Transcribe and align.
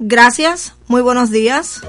Gracias, 0.00 0.74
muy 0.86 1.02
buenos 1.02 1.30
días. 1.30 1.80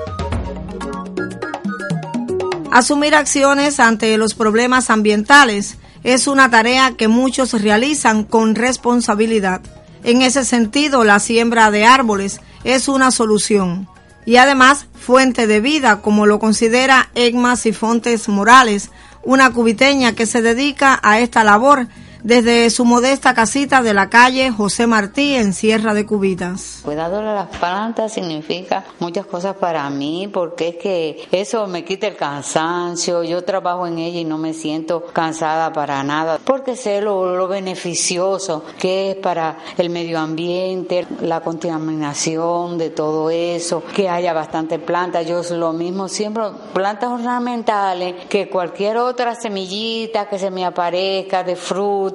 Asumir 2.72 3.14
acciones 3.14 3.80
ante 3.80 4.18
los 4.18 4.34
problemas 4.34 4.90
ambientales 4.90 5.78
es 6.04 6.28
una 6.28 6.50
tarea 6.50 6.96
que 6.98 7.08
muchos 7.08 7.62
realizan 7.62 8.24
con 8.24 8.56
responsabilidad. 8.56 9.62
En 10.04 10.24
ese 10.24 10.44
sentido, 10.44 11.04
la 11.04 11.20
siembra 11.20 11.70
de 11.70 11.86
árboles 11.86 12.42
es 12.64 12.88
una 12.88 13.12
solución 13.12 13.88
y 14.26 14.38
además 14.38 14.88
fuente 14.94 15.46
de 15.46 15.62
vida, 15.62 16.02
como 16.02 16.26
lo 16.26 16.40
considera 16.40 17.12
Egma 17.14 17.56
Sifontes 17.58 18.28
Morales, 18.28 18.90
una 19.24 19.52
cubiteña 19.52 20.16
que 20.16 20.26
se 20.26 20.42
dedica 20.42 21.00
a 21.04 21.20
esta 21.20 21.44
labor 21.44 21.88
desde 22.24 22.70
su 22.70 22.86
modesta 22.86 23.34
casita 23.34 23.82
de 23.82 23.94
la 23.94 24.10
calle 24.10 24.52
José 24.52 24.88
Martí 24.88 25.36
en 25.36 25.54
Sierra 25.54 25.94
de 25.94 26.06
Cubitas. 26.06 26.82
Cuidado 26.84 27.18
de 27.18 27.34
las 27.34 27.48
plantas 27.48 28.14
significa 28.14 28.84
muchas 29.00 29.26
cosas 29.26 29.56
para 29.56 29.90
mí 29.90 30.30
porque 30.32 30.70
es 30.70 30.76
que 30.76 31.28
eso 31.32 31.68
me 31.68 31.86
quita 31.86 32.08
el 32.08 32.16
cansancio, 32.16 33.24
yo 33.24 33.44
trabajo 33.44 33.88
en 33.88 34.00
ella 34.00 34.20
y 34.20 34.26
no 34.26 34.38
me 34.38 34.54
siento 34.54 35.06
cansada 35.06 35.72
para 35.72 36.04
nada 36.04 36.40
porque 36.44 36.76
sé 36.76 37.02
lo, 37.02 37.48
beneficioso 37.48 38.64
que 38.78 39.12
es 39.12 39.16
para 39.16 39.58
el 39.78 39.90
medio 39.90 40.20
ambiente, 40.20 41.08
la 41.22 41.42
contaminación 41.42 42.78
de 42.78 42.90
todo 42.90 43.30
eso, 43.32 43.82
que 43.96 44.10
haya 44.10 44.34
bastante 44.34 44.78
plantas, 44.78 45.26
yo 45.26 45.42
lo 45.52 45.74
mismo 45.74 46.08
siempre 46.08 46.44
plantas 46.74 47.10
ornamentales 47.10 48.26
que 48.28 48.50
cualquier 48.50 48.98
otra 48.98 49.36
semillita 49.36 50.30
que 50.30 50.38
se 50.38 50.52
me 50.52 50.66
aparezca 50.66 51.44
de 51.44 51.56
fruta 51.56 52.09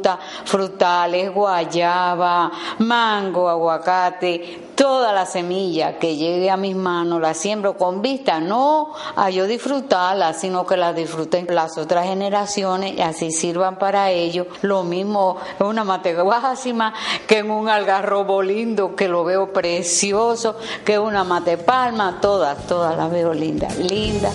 frutales, 0.44 1.32
guayaba, 1.32 2.50
mango, 2.78 3.48
aguacate, 3.48 4.64
toda 4.74 5.12
la 5.12 5.26
semilla 5.26 5.98
que 5.98 6.16
llegue 6.16 6.50
a 6.50 6.56
mis 6.56 6.74
manos 6.74 7.20
la 7.20 7.34
siembro 7.34 7.76
con 7.76 8.02
vista 8.02 8.40
no 8.40 8.92
a 9.16 9.30
yo 9.30 9.46
disfrutarla, 9.46 10.32
sino 10.34 10.66
que 10.66 10.76
la 10.76 10.92
disfruten 10.92 11.46
las 11.50 11.78
otras 11.78 12.06
generaciones 12.06 12.94
y 12.96 13.00
así 13.00 13.30
sirvan 13.30 13.78
para 13.78 14.10
ellos. 14.10 14.46
Lo 14.62 14.82
mismo 14.84 15.36
en 15.58 15.66
una 15.66 15.84
mateguásima 15.84 16.94
que 17.26 17.38
en 17.38 17.50
un 17.50 17.68
algarrobo 17.68 18.42
lindo 18.42 18.94
que 18.96 19.08
lo 19.08 19.24
veo 19.24 19.52
precioso, 19.52 20.56
que 20.84 20.98
una 20.98 21.24
matepalma, 21.24 22.18
todas, 22.20 22.66
todas 22.66 22.96
las 22.96 23.10
veo 23.10 23.32
lindas, 23.32 23.76
lindas. 23.78 24.34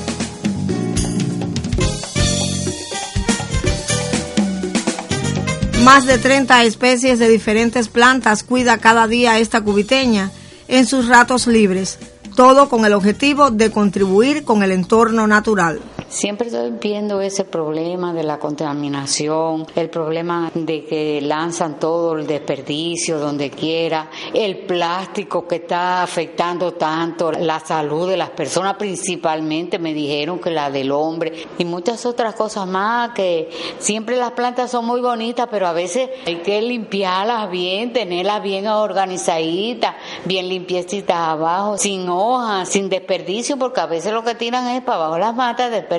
Más 5.84 6.06
de 6.06 6.18
30 6.18 6.64
especies 6.66 7.20
de 7.20 7.30
diferentes 7.30 7.88
plantas 7.88 8.44
cuida 8.44 8.80
cada 8.80 9.08
día 9.08 9.40
esta 9.40 9.62
cubiteña 9.62 10.30
en 10.68 10.86
sus 10.86 11.08
ratos 11.08 11.48
libres, 11.48 11.98
todo 12.36 12.68
con 12.68 12.86
el 12.86 12.94
objetivo 12.94 13.50
de 13.50 13.72
contribuir 13.72 14.44
con 14.44 14.62
el 14.62 14.72
entorno 14.72 15.26
natural. 15.26 15.80
Siempre 16.10 16.48
estoy 16.48 16.72
viendo 16.72 17.22
ese 17.22 17.46
problema 17.46 18.14
de 18.14 18.24
la 18.24 18.40
contaminación, 18.40 19.68
el 19.76 19.92
problema 19.92 20.50
de 20.56 20.84
que 20.84 21.22
lanzan 21.22 21.78
todo 21.78 22.18
el 22.18 22.26
desperdicio 22.26 23.20
donde 23.20 23.52
quiera, 23.52 24.10
el 24.34 24.66
plástico 24.66 25.48
que 25.48 25.58
está 25.58 26.02
afectando 26.02 26.74
tanto 26.74 27.32
la 27.32 27.60
salud 27.60 28.10
de 28.10 28.18
las 28.18 28.32
personas, 28.32 28.76
principalmente 28.78 29.78
me 29.78 29.94
dijeron 29.94 30.40
que 30.40 30.50
la 30.50 30.72
del 30.72 30.92
hombre 30.92 31.46
y 31.60 31.66
muchas 31.66 32.04
otras 32.08 32.34
cosas 32.34 32.66
más 32.66 33.12
que 33.12 33.52
siempre 33.78 34.18
las 34.18 34.32
plantas 34.32 34.72
son 34.72 34.88
muy 34.88 35.02
bonitas, 35.02 35.48
pero 35.52 35.68
a 35.68 35.74
veces 35.74 36.10
hay 36.26 36.38
que 36.38 36.60
limpiarlas 36.60 37.52
bien, 37.52 37.94
tenerlas 37.94 38.42
bien 38.42 38.68
organizaditas, 38.68 39.94
bien 40.26 40.50
limpiecitas 40.50 41.18
abajo, 41.18 41.78
sin 41.78 42.10
hojas, 42.10 42.68
sin 42.68 42.90
desperdicio, 42.90 43.58
porque 43.58 43.82
a 43.82 43.86
veces 43.86 44.12
lo 44.12 44.24
que 44.24 44.34
tiran 44.34 44.68
es 44.70 44.82
para 44.82 44.98
abajo 44.98 45.20
las 45.20 45.36
matas, 45.36 45.70
desperdicio 45.70 45.99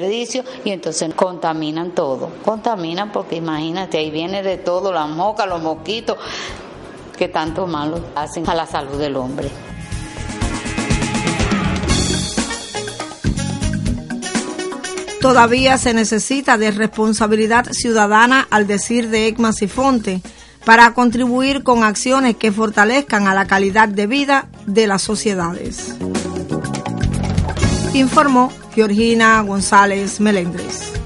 y 0.64 0.70
entonces 0.70 1.12
contaminan 1.14 1.92
todo. 1.94 2.30
Contaminan 2.44 3.12
porque 3.12 3.36
imagínate, 3.36 3.98
ahí 3.98 4.10
viene 4.10 4.42
de 4.42 4.56
todo, 4.56 4.92
las 4.92 5.08
moscas, 5.08 5.48
los 5.48 5.60
mosquitos, 5.60 6.16
que 7.16 7.28
tanto 7.28 7.66
malo 7.66 8.00
hacen 8.14 8.48
a 8.48 8.54
la 8.54 8.66
salud 8.66 8.98
del 8.98 9.16
hombre. 9.16 9.50
Todavía 15.20 15.76
se 15.76 15.92
necesita 15.92 16.56
de 16.56 16.70
responsabilidad 16.70 17.66
ciudadana 17.72 18.48
al 18.50 18.66
decir 18.66 19.10
de 19.10 19.28
Egma 19.28 19.52
Sifonte 19.52 20.22
para 20.64 20.94
contribuir 20.94 21.62
con 21.62 21.84
acciones 21.84 22.36
que 22.36 22.52
fortalezcan 22.52 23.28
a 23.28 23.34
la 23.34 23.46
calidad 23.46 23.88
de 23.88 24.06
vida 24.06 24.48
de 24.66 24.86
las 24.86 25.02
sociedades. 25.02 25.94
Informó 27.94 28.52
Georgina 28.74 29.40
González 29.42 30.20
Melendres. 30.20 30.99